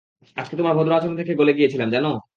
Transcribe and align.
আজকে 0.37 0.53
তোমার 0.57 0.73
ভদ্র 0.77 0.91
আচরণ 0.93 1.15
দেখে 1.17 1.33
গলে 1.35 1.51
গিয়েছিলাম, 1.53 1.89
জানো? 1.95 2.11